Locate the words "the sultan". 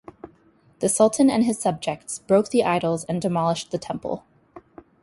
0.79-1.29